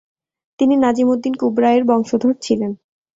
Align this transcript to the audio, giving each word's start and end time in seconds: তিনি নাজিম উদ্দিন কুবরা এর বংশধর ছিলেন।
তিনি 0.59 0.75
নাজিম 0.75 1.07
উদ্দিন 1.09 1.33
কুবরা 1.35 1.69
এর 1.71 1.83
বংশধর 1.83 2.33
ছিলেন। 2.41 2.71